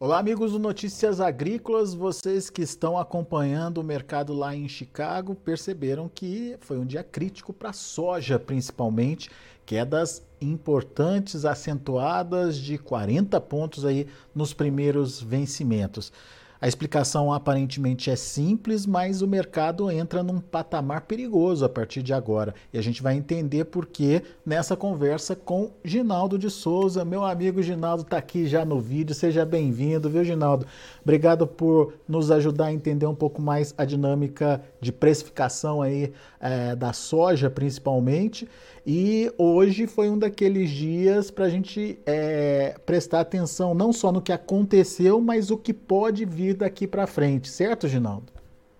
[0.00, 1.92] Olá, amigos do Notícias Agrícolas.
[1.92, 7.52] Vocês que estão acompanhando o mercado lá em Chicago perceberam que foi um dia crítico
[7.52, 9.28] para a soja, principalmente,
[9.66, 16.12] quedas importantes, acentuadas de 40 pontos aí nos primeiros vencimentos.
[16.60, 22.12] A explicação aparentemente é simples, mas o mercado entra num patamar perigoso a partir de
[22.12, 22.52] agora.
[22.72, 27.04] E a gente vai entender por que nessa conversa com Ginaldo de Souza.
[27.04, 29.14] Meu amigo Ginaldo está aqui já no vídeo.
[29.14, 30.66] Seja bem-vindo, viu, Ginaldo?
[31.00, 36.74] Obrigado por nos ajudar a entender um pouco mais a dinâmica de precificação aí é,
[36.74, 38.48] da soja, principalmente.
[38.90, 44.22] E hoje foi um daqueles dias para a gente é, prestar atenção não só no
[44.22, 48.32] que aconteceu, mas o que pode vir daqui para frente, certo, Ginaldo?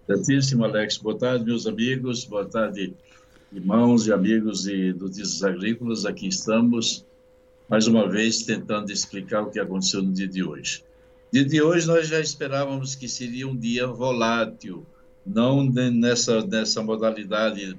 [0.06, 0.96] Certíssimo, Alex.
[0.96, 2.24] Boa tarde, meus amigos.
[2.24, 2.94] Boa tarde,
[3.52, 6.06] irmãos e amigos e notícias agrícolas.
[6.06, 7.04] Aqui estamos,
[7.68, 10.82] mais uma vez, tentando explicar o que aconteceu no dia de hoje.
[11.30, 14.86] Dia de hoje, nós já esperávamos que seria um dia volátil,
[15.26, 17.76] não nessa, nessa modalidade,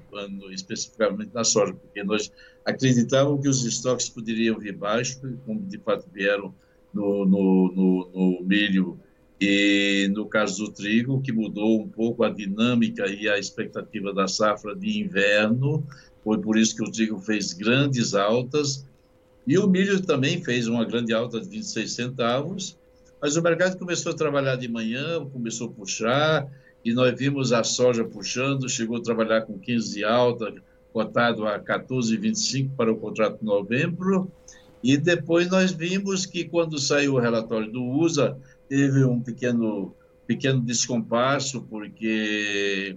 [0.52, 2.32] especificamente na soja, porque nós
[2.64, 6.54] acreditávamos que os estoques poderiam vir baixo, como de fato vieram
[6.94, 9.00] no, no, no, no milho
[9.40, 14.28] e no caso do trigo, que mudou um pouco a dinâmica e a expectativa da
[14.28, 15.86] safra de inverno,
[16.24, 18.86] foi por isso que o trigo fez grandes altas,
[19.48, 22.78] e o milho também fez uma grande alta de 26 centavos,
[23.22, 26.48] mas o mercado começou a trabalhar de manhã, começou a puxar,
[26.84, 30.54] e nós vimos a soja puxando, chegou a trabalhar com 15 de alta,
[30.92, 34.30] cotado a 14,25 para o contrato de novembro,
[34.84, 38.38] e depois nós vimos que quando saiu o relatório do USA,
[38.70, 39.94] teve um pequeno,
[40.28, 42.96] pequeno descompasso, porque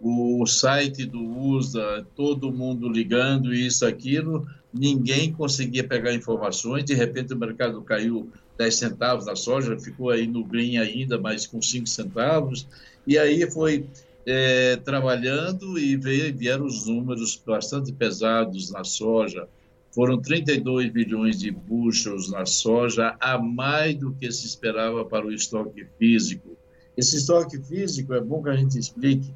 [0.00, 7.32] o site do USA, todo mundo ligando, isso, aquilo, ninguém conseguia pegar informações, de repente
[7.32, 11.86] o mercado caiu 10 centavos na soja, ficou aí no green ainda, mas com 5
[11.86, 12.68] centavos,
[13.06, 13.86] e aí foi
[14.26, 19.48] é, trabalhando e veio, vieram os números bastante pesados na soja.
[19.94, 25.32] Foram 32 bilhões de bushels na soja, a mais do que se esperava para o
[25.32, 26.56] estoque físico.
[26.96, 29.32] Esse estoque físico é bom que a gente explique,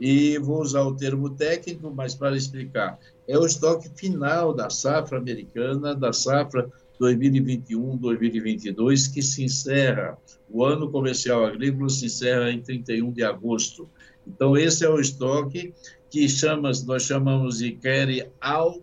[0.00, 2.98] e vou usar o termo técnico, mas para explicar.
[3.28, 6.68] É o estoque final da safra americana, da safra
[7.00, 10.18] 2021-2022, que se encerra,
[10.50, 13.88] o ano comercial agrícola se encerra em 31 de agosto.
[14.26, 15.72] Então, esse é o estoque
[16.10, 18.82] que chama, nós chamamos de carry out,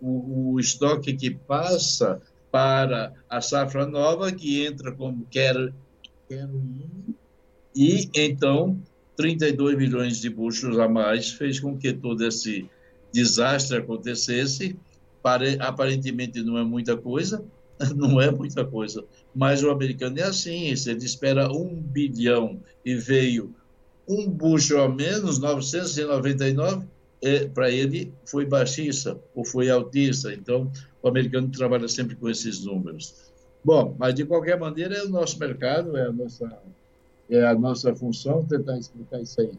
[0.00, 2.20] o, o estoque que passa
[2.50, 5.26] para a safra nova, que entra como
[6.30, 7.14] in,
[7.74, 8.80] e então
[9.16, 12.68] 32 milhões de buchos a mais fez com que todo esse
[13.12, 14.76] desastre acontecesse.
[15.60, 17.44] Aparentemente não é muita coisa,
[17.94, 19.04] não é muita coisa,
[19.34, 23.54] mas o americano é assim, se ele espera um bilhão e veio
[24.08, 26.86] um bucho a menos, 999,
[27.22, 30.70] é, para ele foi baixista ou foi altista, então
[31.02, 33.28] o americano trabalha sempre com esses números.
[33.64, 36.58] Bom, mas de qualquer maneira é o nosso mercado, é a nossa,
[37.28, 39.50] é a nossa função tentar explicar isso aí.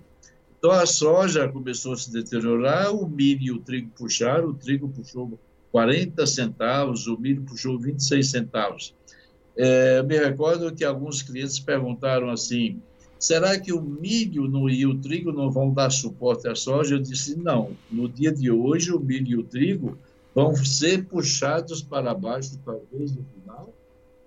[0.57, 4.89] Então a soja começou a se deteriorar, o milho e o trigo puxaram, o trigo
[4.89, 5.39] puxou
[5.71, 8.95] 40 centavos, o milho puxou 26 centavos.
[9.55, 12.81] É, me recordo que alguns clientes perguntaram assim:
[13.19, 16.95] será que o milho no, e o trigo não vão dar suporte à soja?
[16.95, 17.75] Eu disse: não.
[17.91, 19.97] No dia de hoje, o milho e o trigo
[20.33, 23.73] vão ser puxados para baixo, talvez no final,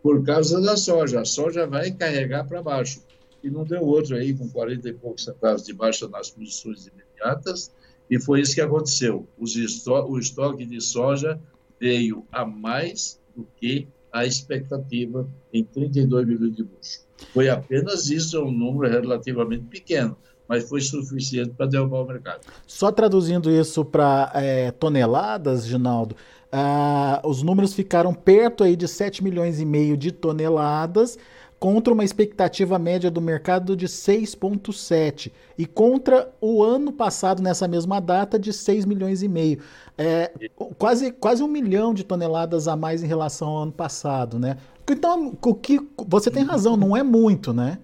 [0.02, 1.22] por causa da soja.
[1.22, 3.02] A soja vai carregar para baixo.
[3.42, 7.72] E não deu outro aí, com 40 e poucos centavos de baixa nas posições imediatas
[8.12, 9.26] e foi isso que aconteceu.
[9.38, 11.41] O estoque de soja
[11.81, 17.06] veio a mais do que a expectativa em 32 milhões de buchos.
[17.32, 20.16] Foi apenas isso, é um número relativamente pequeno,
[20.48, 22.40] mas foi suficiente para derrubar o mercado.
[22.66, 26.16] Só traduzindo isso para é, toneladas, Ginaldo,
[26.54, 31.19] ah, os números ficaram perto aí de 7 milhões e meio de toneladas,
[31.62, 38.00] contra uma expectativa média do mercado de 6,7 e contra o ano passado, nessa mesma
[38.00, 39.61] data, de 6 milhões e meio.
[39.97, 40.32] É,
[40.76, 44.59] quase, quase um milhão de toneladas a mais em relação ao ano passado, né?
[44.91, 47.79] Então, o que você tem razão, não é muito, né?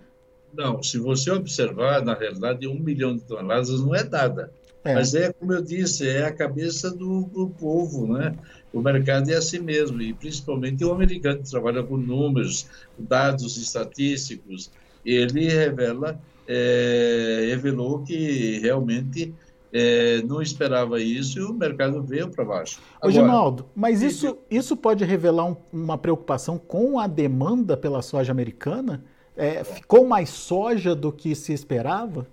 [0.52, 4.52] Não, se você observar, na realidade, um milhão de toneladas não é nada.
[4.84, 4.94] É.
[4.94, 8.34] Mas é, como eu disse, é a cabeça do, do, povo, né?
[8.72, 14.70] O mercado é assim mesmo, e principalmente o americano que trabalha com números, dados estatísticos,
[15.04, 19.34] ele revela, é, revelou que realmente
[19.72, 22.80] é, não esperava isso e o mercado veio para baixo.
[23.00, 28.02] Agora, Ô, Ginaldo, mas isso, isso pode revelar um, uma preocupação com a demanda pela
[28.02, 29.04] soja americana?
[29.36, 32.26] É, ficou mais soja do que se esperava?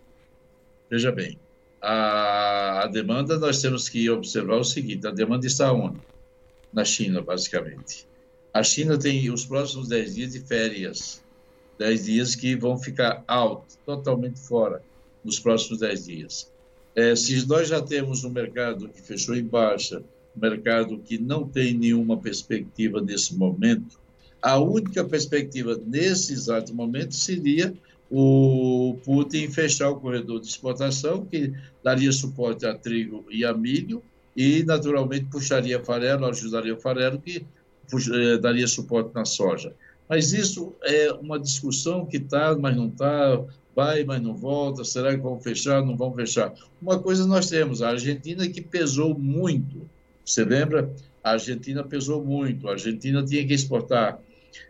[0.89, 1.37] Veja bem,
[1.85, 5.99] a, a, demanda nós temos que observar o seguinte: a demanda está onde?
[6.73, 8.07] Na China, basicamente.
[8.51, 11.23] A China tem os próximos 10 dias de férias,
[11.77, 14.81] 10 dias que vão ficar alto, totalmente fora,
[15.23, 16.51] nos próximos 10 dias.
[16.95, 20.01] É, se nós já temos um mercado que fechou em baixa,
[20.35, 23.99] um mercado que não tem nenhuma perspectiva nesse momento,
[24.41, 27.73] a única perspectiva nesse exato momento seria
[28.09, 31.53] o Putin fechar o corredor de exportação, que
[31.83, 34.01] daria suporte a trigo e a milho,
[34.35, 37.45] e naturalmente puxaria farelo, ajudaria o farelo, que
[38.13, 39.73] eh, daria suporte na soja.
[40.07, 43.41] Mas isso é uma discussão que está, mas não está,
[43.75, 46.53] vai, mas não volta, será que vão fechar, não vão fechar?
[46.81, 49.89] Uma coisa nós temos, a Argentina que pesou muito,
[50.23, 50.93] você lembra?
[51.23, 54.19] A Argentina pesou muito, a Argentina tinha que exportar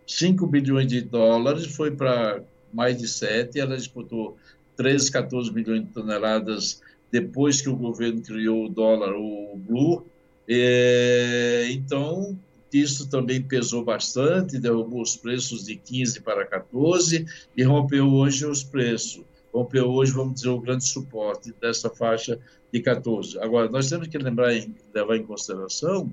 [0.07, 2.41] 5 bilhões de dólares, foi para
[2.75, 4.37] mais de 7, ela exportou
[4.75, 6.81] 13, 14 milhões de toneladas
[7.11, 10.05] depois que o governo criou o dólar, o blue,
[10.47, 12.37] é, então
[12.73, 17.25] isso também pesou bastante, derrubou os preços de 15 para 14
[17.55, 19.23] e rompeu hoje os preços.
[19.53, 22.37] Rompeu hoje, vamos dizer, o grande suporte dessa faixa
[22.73, 23.39] de 14.
[23.39, 24.51] Agora, nós temos que lembrar,
[24.93, 26.11] levar em consideração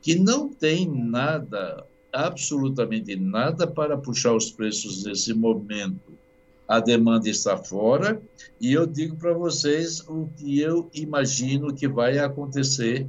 [0.00, 6.18] que não tem nada, absolutamente nada, para puxar os preços nesse momento.
[6.66, 8.20] A demanda está fora
[8.60, 13.06] e eu digo para vocês o que eu imagino que vai acontecer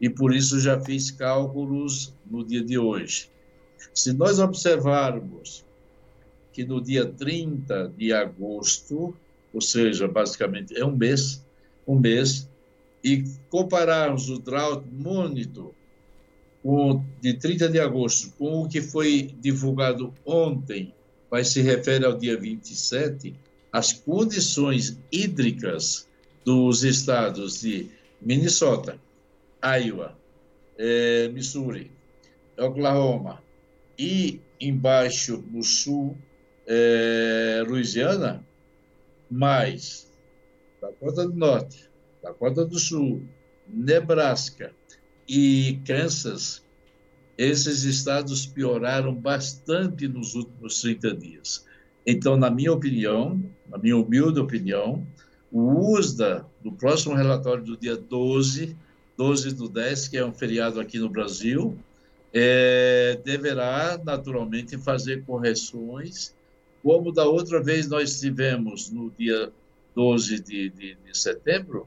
[0.00, 3.30] e por isso já fiz cálculos no dia de hoje.
[3.92, 5.64] Se nós observarmos
[6.52, 9.14] que no dia 30 de agosto,
[9.52, 11.44] ou seja, basicamente é um mês,
[11.86, 12.48] um mês,
[13.04, 15.72] e compararmos o Drought Monitor
[17.20, 20.94] de 30 de agosto com o que foi divulgado ontem,
[21.30, 23.34] mas se refere ao dia 27,
[23.72, 26.06] as condições hídricas
[26.44, 27.88] dos estados de
[28.20, 28.98] Minnesota,
[29.64, 30.16] Iowa,
[30.78, 31.90] é, Missouri,
[32.58, 33.42] Oklahoma
[33.98, 36.16] e embaixo no sul,
[36.66, 38.46] é, Louisiana,
[39.30, 40.12] mais
[40.80, 41.88] Dakota do Norte,
[42.22, 43.22] Dakota do Sul,
[43.68, 44.72] Nebraska
[45.34, 46.62] e Kansas,
[47.38, 51.64] esses estados pioraram bastante nos últimos 30 dias.
[52.06, 55.06] Então, na minha opinião, na minha humilde opinião,
[55.50, 58.76] o USDA, do próximo relatório do dia 12,
[59.16, 61.78] 12 do 10, que é um feriado aqui no Brasil,
[62.30, 66.34] é, deverá naturalmente fazer correções,
[66.82, 69.50] como da outra vez nós tivemos no dia
[69.94, 71.86] 12 de, de, de setembro,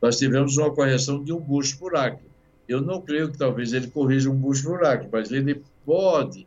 [0.00, 2.35] nós tivemos uma correção de um bucho por acre.
[2.68, 6.46] Eu não creio que talvez ele corrija um bucho por acre, mas ele pode,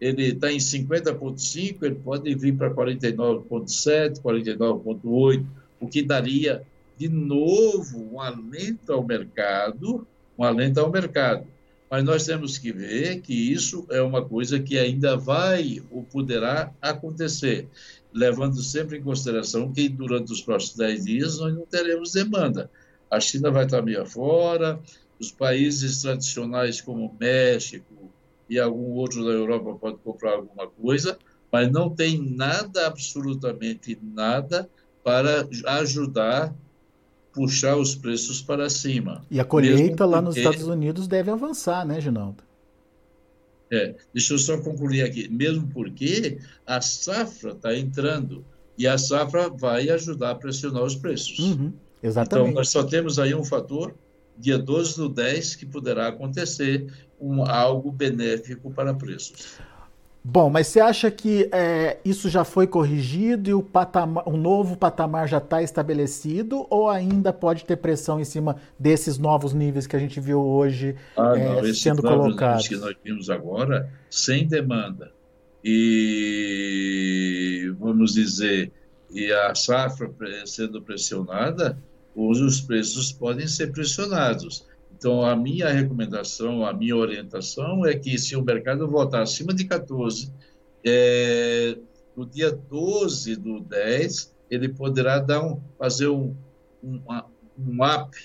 [0.00, 5.44] ele está em 50,5, ele pode vir para 49,7, 49,8,
[5.80, 6.62] o que daria
[6.96, 11.46] de novo um alento ao mercado, um alento ao mercado.
[11.90, 16.70] Mas nós temos que ver que isso é uma coisa que ainda vai ou poderá
[16.82, 17.66] acontecer,
[18.12, 22.70] levando sempre em consideração que durante os próximos 10 dias nós não teremos demanda.
[23.10, 24.78] A China vai estar meio fora,
[25.20, 28.10] os países tradicionais como México
[28.48, 31.18] e algum outro da Europa pode comprar alguma coisa,
[31.50, 34.68] mas não tem nada, absolutamente nada,
[35.02, 35.48] para
[35.80, 36.54] ajudar
[37.32, 39.24] puxar os preços para cima.
[39.30, 42.42] E a colheita lá nos Estados Unidos deve avançar, né, Ginaldo?
[43.70, 45.28] É, deixa eu só concluir aqui.
[45.28, 48.44] Mesmo porque a safra está entrando
[48.76, 51.38] e a safra vai ajudar a pressionar os preços.
[51.38, 51.72] Uhum,
[52.02, 52.48] exatamente.
[52.48, 53.94] Então, nós só temos aí um fator,
[54.38, 56.86] dia 12 do 10, que poderá acontecer
[57.20, 59.58] um, algo benéfico para preços.
[60.22, 64.76] Bom, mas você acha que é, isso já foi corrigido e o, patamar, o novo
[64.76, 69.96] patamar já está estabelecido ou ainda pode ter pressão em cima desses novos níveis que
[69.96, 72.68] a gente viu hoje ah, é, não, sendo colocados?
[72.68, 75.10] que nós vimos agora, sem demanda
[75.64, 78.70] e, vamos dizer,
[79.10, 80.10] e a safra
[80.46, 81.78] sendo pressionada,
[82.18, 84.66] hoje os preços podem ser pressionados.
[84.96, 89.64] Então, a minha recomendação, a minha orientação é que se o mercado voltar acima de
[89.64, 90.32] 14,
[90.84, 91.76] é,
[92.16, 96.34] no dia 12 do 10, ele poderá dar um, fazer um,
[96.82, 97.00] um,
[97.56, 98.16] um up,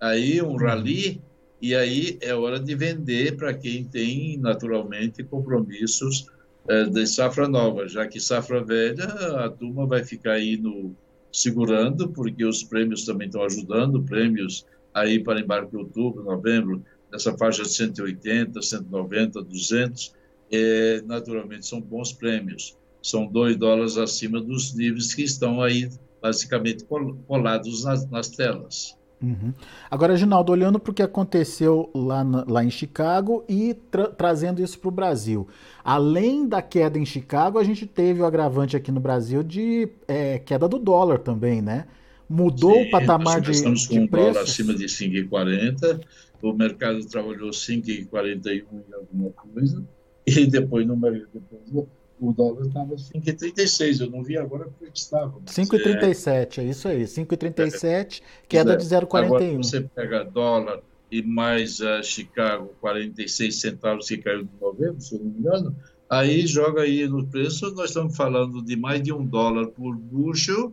[0.00, 1.22] aí um rally,
[1.62, 6.26] e aí é hora de vender para quem tem, naturalmente, compromissos
[6.68, 9.06] é, de safra nova, já que safra velha,
[9.44, 10.96] a turma vai ficar aí no
[11.32, 17.36] segurando, porque os prêmios também estão ajudando, prêmios aí para embarque em outubro, novembro, nessa
[17.36, 20.14] faixa de 180, 190, 200,
[20.50, 26.84] é, naturalmente são bons prêmios, são 2 dólares acima dos níveis que estão aí basicamente
[27.26, 28.96] colados nas, nas telas.
[29.20, 29.52] Uhum.
[29.90, 34.62] Agora, Ginaldo, olhando para o que aconteceu lá, na, lá em Chicago e tra trazendo
[34.62, 35.48] isso para o Brasil.
[35.82, 40.38] Além da queda em Chicago, a gente teve o agravante aqui no Brasil de é,
[40.38, 41.86] queda do dólar também, né?
[42.28, 46.00] Mudou Sim, o patamar de, estamos com um dólar acima de 5,40,
[46.42, 49.82] o mercado trabalhou 5,41 em alguma coisa,
[50.26, 51.88] e depois no mercado
[52.20, 54.00] o dólar estava 5,36.
[54.00, 55.40] Eu não vi agora porque estava.
[55.40, 56.60] 5,37, é...
[56.62, 57.02] é isso aí.
[57.04, 59.24] 5,37, queda de 0,41.
[59.24, 65.14] Agora você pega dólar e mais uh, Chicago, 46 centavos que caiu em novembro, se
[65.14, 65.76] eu não me engano,
[66.08, 70.72] aí joga aí no preço, nós estamos falando de mais de um dólar por bushel,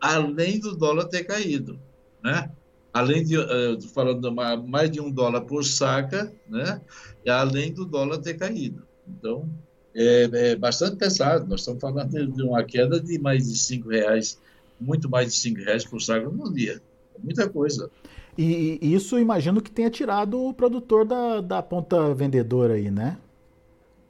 [0.00, 1.78] além do dólar ter caído,
[2.22, 2.50] né?
[2.92, 6.80] Além de, uh, falando de mais de um dólar por saca, né?
[7.28, 8.86] Além do dólar ter caído.
[9.06, 9.48] Então,
[9.96, 11.48] é, é, bastante pesado.
[11.48, 14.38] Nós estamos falando de uma queda de mais de cinco reais,
[14.78, 16.82] muito mais de cinco reais por saco no dia.
[17.14, 17.90] É muita coisa.
[18.36, 23.16] E, e isso imagino que tenha tirado o produtor da, da ponta vendedora aí, né?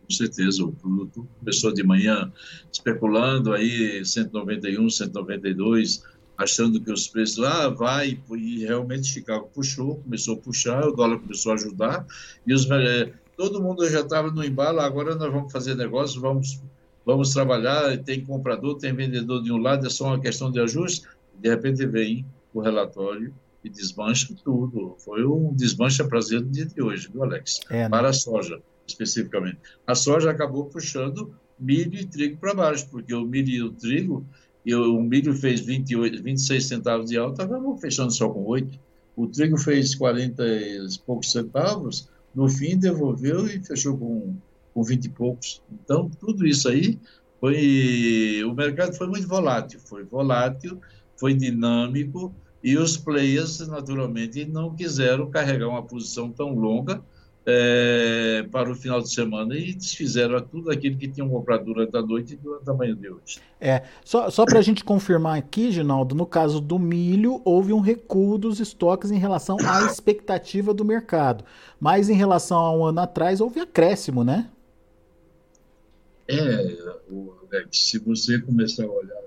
[0.09, 2.33] Com certeza, o produtor começou de manhã
[2.73, 6.03] especulando aí 191, 192,
[6.37, 10.93] achando que os preços lá ah, vai e realmente Chicago puxou, começou a puxar, o
[10.93, 12.07] dólar começou a ajudar
[12.47, 16.61] e os é, todo mundo já estava no embalo, agora nós vamos fazer negócio, vamos,
[17.05, 21.07] vamos trabalhar, tem comprador, tem vendedor de um lado, é só uma questão de ajuste,
[21.39, 24.97] de repente vem o relatório e desmancha tudo.
[24.99, 27.61] Foi um desmancha prazer do dia de hoje, viu, Alex?
[27.69, 27.89] É, né?
[27.89, 29.59] Para a soja, especificamente.
[29.87, 34.25] A soja acabou puxando milho e trigo para baixo, porque o milho e o trigo,
[34.65, 38.79] e o milho fez 28, 26 centavos de alta, acabou fechando só com 8.
[39.17, 44.37] O trigo fez 40 e poucos centavos, no fim devolveu e fechou com,
[44.75, 45.63] com 20 e poucos.
[45.73, 47.01] Então, tudo isso aí
[47.41, 48.45] foi.
[48.45, 50.79] O mercado foi muito volátil, foi volátil,
[51.19, 57.03] foi dinâmico, e os players, naturalmente, não quiseram carregar uma posição tão longa
[57.49, 62.03] é, para o final de semana e desfizeram tudo aquilo que tinham comprado durante a
[62.03, 63.41] noite e durante a manhã de hoje.
[63.61, 67.79] É, só, só para a gente confirmar aqui, Ginaldo, no caso do milho, houve um
[67.79, 71.45] recuo dos estoques em relação à expectativa do mercado.
[71.79, 74.51] Mas em relação a um ano atrás, houve acréscimo, né?
[76.29, 76.77] É,
[77.71, 79.27] se você começar a olhar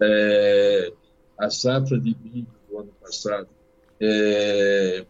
[0.00, 0.92] é,
[1.38, 3.48] a safra de milho do ano passado
[4.00, 5.04] é,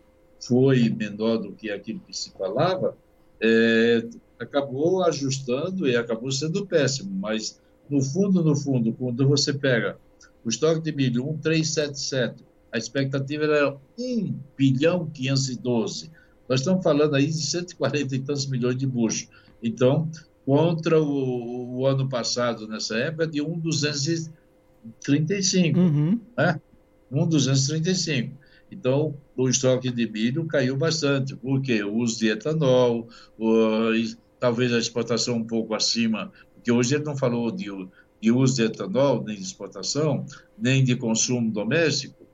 [0.46, 2.96] foi menor do que aquilo que se falava,
[3.40, 4.06] é,
[4.38, 7.10] acabou ajustando e acabou sendo péssimo.
[7.10, 7.58] Mas,
[7.88, 9.96] no fundo, no fundo, quando você pega
[10.44, 16.10] o estoque de milho 1,377, a expectativa era 1 bilhão 512.
[16.48, 19.28] Nós estamos falando aí de 140 e tantos milhões de buchos.
[19.62, 20.10] Então,
[20.44, 25.78] contra o, o ano passado, nessa época, de 1,235.
[25.78, 26.20] Uhum.
[26.36, 26.60] Né?
[27.10, 28.43] 1,235.
[28.74, 33.92] Então, o estoque de milho caiu bastante, porque o uso de etanol, o,
[34.38, 37.66] talvez a exportação um pouco acima, porque hoje ele não falou de,
[38.20, 40.26] de uso de etanol, nem de exportação,
[40.58, 42.24] nem de consumo doméstico,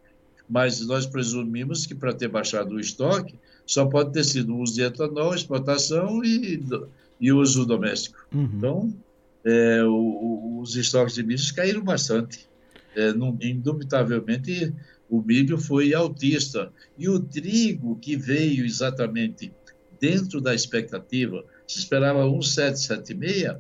[0.49, 3.35] mas nós presumimos que para ter baixado o estoque,
[3.67, 6.61] só pode ter sido o uso de etanol, exportação e,
[7.21, 8.27] e uso doméstico.
[8.35, 8.51] Uhum.
[8.57, 8.95] Então,
[9.45, 12.49] é, o, os estoques de milho caíram bastante.
[12.97, 14.75] É, não, indubitavelmente,
[15.11, 16.73] o milho foi altista.
[16.97, 19.53] E o trigo, que veio exatamente
[20.01, 23.57] dentro da expectativa, se esperava 1,776,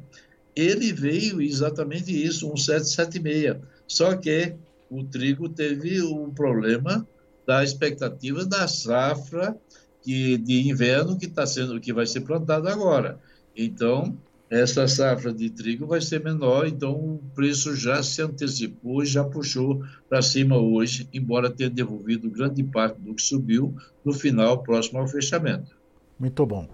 [0.54, 3.56] ele veio exatamente isso, 1,776.
[3.86, 4.54] Só que
[4.88, 7.06] o trigo teve um problema
[7.46, 9.56] da expectativa da safra
[10.02, 13.18] que, de inverno que está sendo que vai ser plantada agora.
[13.56, 14.16] Então,
[14.50, 19.22] essa safra de trigo vai ser menor, então o preço já se antecipou e já
[19.22, 24.98] puxou para cima hoje, embora tenha devolvido grande parte do que subiu no final, próximo
[24.98, 25.76] ao fechamento.
[26.18, 26.68] Muito bom.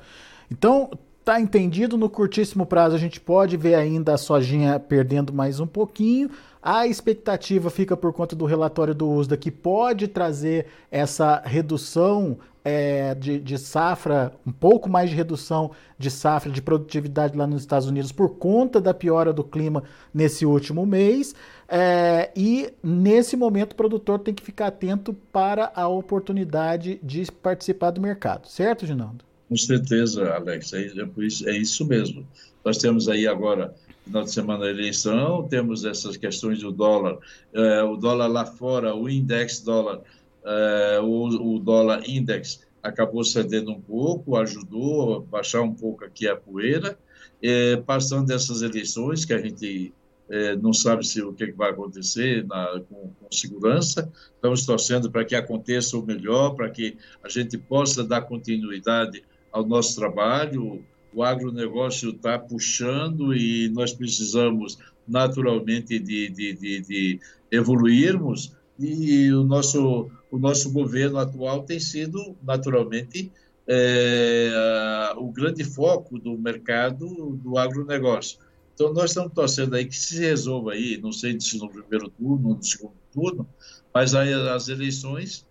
[0.51, 0.91] Então,
[1.27, 5.67] tá entendido, no curtíssimo prazo a gente pode ver ainda a sojinha perdendo mais um
[5.67, 6.31] pouquinho.
[6.63, 13.13] A expectativa fica por conta do relatório do USDA, que pode trazer essa redução é,
[13.17, 17.89] de, de, safra, um pouco mais de redução de safra, de produtividade lá nos Estados
[17.89, 19.83] Unidos por conta da piora do clima
[20.15, 21.35] nesse último mês.
[21.69, 27.91] É, e nesse momento o produtor tem que ficar atento para a oportunidade de participar
[27.91, 29.27] do mercado, certo, Ginaldo?
[29.49, 32.27] Com certeza, Alex, é, é, é isso mesmo.
[32.65, 33.75] Nós temos aí agora
[34.07, 37.19] final de semana da eleição, temos essas questões do dólar,
[37.53, 40.01] é, o dólar lá fora, o index dólar,
[40.45, 46.29] é, o, o, dólar index acabou cedendo um pouco, ajudou a baixar um pouco aqui
[46.29, 46.97] a poeira,
[47.43, 49.93] é, passando dessas eleições, que a gente
[50.31, 54.11] é, não sabe se o que vai acontecer na, com, com, segurança.
[54.35, 59.25] Estamos torcendo para que aconteça o melhor, para que a gente possa dar continuidade
[59.57, 60.85] ao nosso trabalho.
[61.15, 67.21] O agronegócio está puxando e nós precisamos naturalmente de, de, de, de
[67.51, 73.33] evoluirmos e o nosso o nosso governo atual tem sido naturalmente
[73.67, 78.39] é, o grande foco do mercado do agronegócio.
[78.75, 82.51] Então, nós estamos torcendo aí que se resolva aí, não sei se no primeiro turno
[82.51, 83.49] ou no segundo turno,
[83.95, 85.47] mas aí as eleições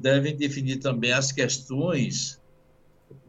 [0.00, 2.40] devem definir também as questões,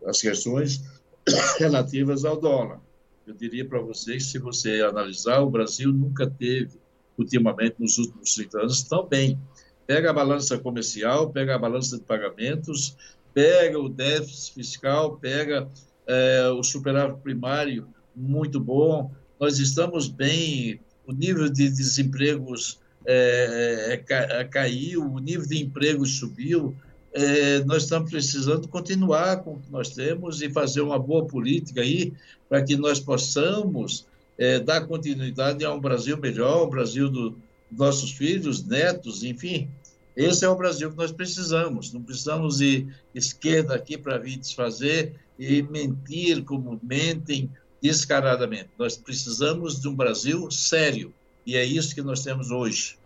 [0.06, 0.84] as questões
[1.60, 2.80] relativas ao dólar.
[3.26, 6.80] Eu diria para vocês, se você analisar, o Brasil nunca teve,
[7.18, 9.40] ultimamente, nos últimos 30 anos, tão bem.
[9.88, 12.96] Pega a balança comercial, pega a balança de pagamentos,
[13.34, 15.68] pega o déficit fiscal, pega
[16.08, 24.44] é, o superávit primário muito bom, nós estamos bem, o nível de desempregos é, é,
[24.46, 26.76] caiu, o nível de empregos subiu,
[27.16, 31.80] é, nós estamos precisando continuar com o que nós temos e fazer uma boa política
[31.80, 32.12] aí
[32.50, 34.06] para que nós possamos
[34.38, 37.34] é, dar continuidade a um Brasil melhor, um Brasil dos
[37.72, 39.70] nossos filhos, netos, enfim.
[40.14, 41.94] Esse é o Brasil que nós precisamos.
[41.94, 47.50] Não precisamos ir esquerda aqui para vir desfazer e mentir como mentem
[47.82, 48.70] descaradamente.
[48.78, 51.14] Nós precisamos de um Brasil sério.
[51.46, 52.98] E é isso que nós temos hoje.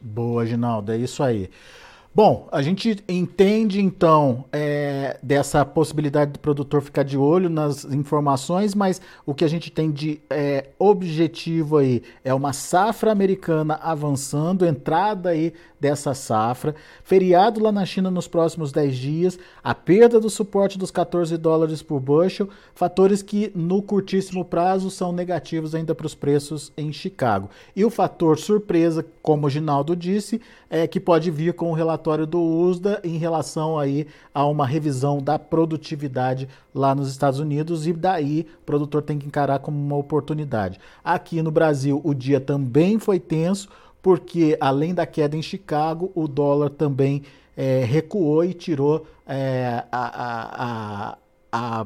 [0.00, 1.50] Boa, Ginaldo, é isso aí.
[2.16, 8.72] Bom, a gente entende então é, dessa possibilidade do produtor ficar de olho nas informações,
[8.72, 14.64] mas o que a gente tem de é, objetivo aí é uma safra americana avançando,
[14.64, 20.30] entrada aí dessa safra, feriado lá na China nos próximos 10 dias, a perda do
[20.30, 26.06] suporte dos 14 dólares por bushel, fatores que no curtíssimo prazo são negativos ainda para
[26.06, 27.50] os preços em Chicago.
[27.74, 32.03] E o fator surpresa, como o Ginaldo disse, é que pode vir com o relatório
[32.26, 37.92] do USDA em relação aí a uma revisão da produtividade lá nos Estados Unidos e
[37.92, 40.78] daí o produtor tem que encarar como uma oportunidade.
[41.02, 43.68] Aqui no Brasil o dia também foi tenso,
[44.02, 47.22] porque além da queda em Chicago, o dólar também
[47.56, 51.18] é, recuou e tirou é, a, a, a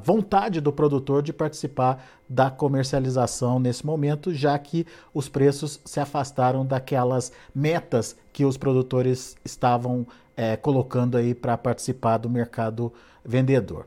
[0.03, 6.65] vontade do produtor de participar da comercialização nesse momento, já que os preços se afastaram
[6.65, 12.93] daquelas metas que os produtores estavam é, colocando aí para participar do mercado
[13.25, 13.87] vendedor.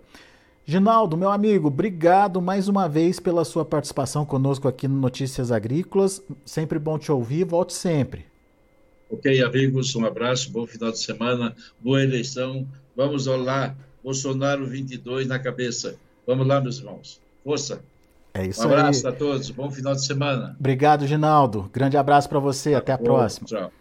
[0.63, 6.24] Ginaldo, meu amigo, obrigado mais uma vez pela sua participação conosco aqui no Notícias Agrícolas.
[6.46, 8.26] Sempre bom te ouvir, volte sempre.
[9.10, 12.67] Ok, amigos, um abraço, bom final de semana, boa eleição.
[12.96, 15.96] Vamos lá, Bolsonaro 22 na cabeça.
[16.26, 17.20] Vamos lá, meus irmãos.
[17.44, 17.82] Força.
[18.34, 19.14] É isso um abraço aí.
[19.14, 20.56] a todos, bom final de semana.
[20.58, 21.70] Obrigado, Ginaldo.
[21.74, 23.48] Grande abraço para você, até a próxima.
[23.48, 23.72] Tchau.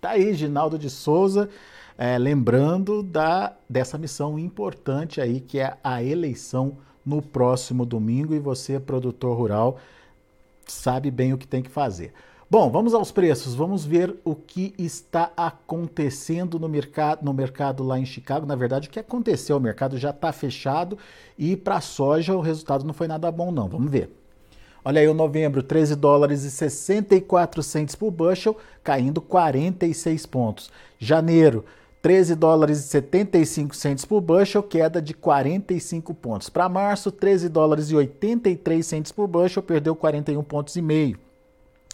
[0.00, 1.48] Tá aí, Ginaldo de Souza
[1.96, 8.38] é, lembrando da, dessa missão importante aí, que é a eleição no próximo domingo, e
[8.38, 9.78] você, produtor rural,
[10.66, 12.12] sabe bem o que tem que fazer.
[12.54, 13.52] Bom, vamos aos preços.
[13.52, 18.46] Vamos ver o que está acontecendo no mercado, no mercado lá em Chicago.
[18.46, 19.56] Na verdade, o que aconteceu?
[19.56, 20.96] O mercado já está fechado
[21.36, 23.68] e para a soja o resultado não foi nada bom, não.
[23.68, 24.08] Vamos ver.
[24.84, 30.70] Olha aí o novembro, 13 dólares e 64 centes por bushel, caindo 46 pontos.
[30.96, 31.64] Janeiro,
[32.00, 36.48] 13 dólares e 75 centes por bushel, queda de 45 pontos.
[36.48, 41.23] Para março, 13 dólares e 83 centes por bushel, perdeu 41 pontos e meio.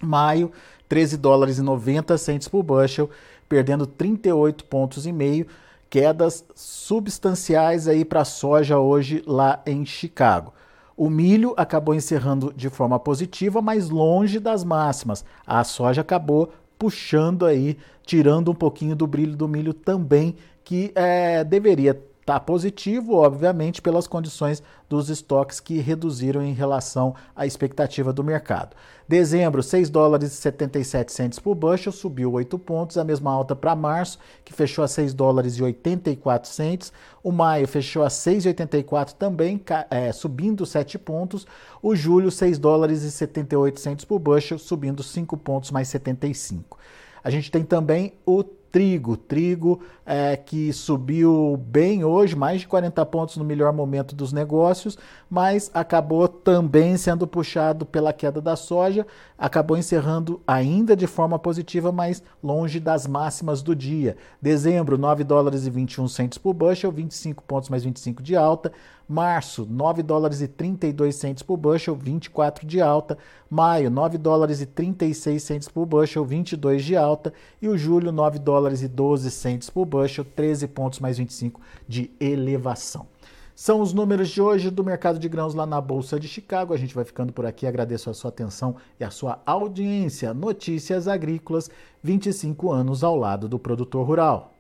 [0.03, 0.51] Maio,
[0.89, 3.11] 13 dólares e 90 centes por bushel,
[3.49, 5.47] perdendo 38 pontos e meio.
[5.89, 10.53] Quedas substanciais aí para a soja hoje lá em Chicago.
[10.97, 15.25] O milho acabou encerrando de forma positiva, mas longe das máximas.
[15.47, 21.43] A soja acabou puxando aí, tirando um pouquinho do brilho do milho também, que é,
[21.43, 28.13] deveria estar tá positivo, obviamente, pelas condições dos estoques que reduziram em relação à expectativa
[28.13, 28.77] do mercado.
[29.09, 33.75] Dezembro, 6 dólares e 77 centes por bushel, subiu 8 pontos, a mesma alta para
[33.75, 36.93] março, que fechou a 6 dólares e 84 centes.
[37.23, 41.47] O maio fechou a 6,84 também, é, subindo 7 pontos.
[41.83, 46.79] O julho, 6 dólares e 78 centes por bushel, subindo 5 pontos mais 75.
[47.23, 49.17] A gente tem também o trigo.
[49.17, 54.99] Trigo é, que subiu bem hoje, mais de 40 pontos no melhor momento dos negócios,
[55.29, 59.07] mas acabou também sendo puxado pela queda da soja,
[59.39, 64.17] acabou encerrando ainda de forma positiva, mas longe das máximas do dia.
[64.41, 68.73] Dezembro, 9 dólares e 21 centos por bushel, 25 pontos mais 25 de alta.
[69.09, 73.19] Março, 9 dólares e 32 centos por bushel, 24 de alta.
[73.51, 77.33] Maio, 9 dólares e 36 centos por bushel, 22 de alta.
[77.61, 82.11] E o julho, 9 dólares e 12 centos por bushel, 13 pontos mais 25 de
[82.21, 83.07] elevação.
[83.55, 86.73] São os números de hoje do mercado de grãos lá na Bolsa de Chicago.
[86.73, 87.67] A gente vai ficando por aqui.
[87.67, 90.33] Agradeço a sua atenção e a sua audiência.
[90.33, 91.71] Notícias Agrícolas,
[92.03, 94.55] 25 anos ao lado do produtor rural.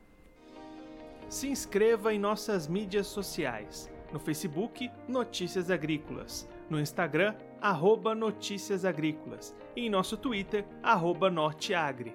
[1.30, 6.48] Se inscreva em nossas mídias sociais no Facebook, Notícias Agrícolas.
[6.68, 9.54] No Instagram, arroba Notícias Agrícolas.
[9.74, 12.14] E em nosso Twitter, arroba Norteagri.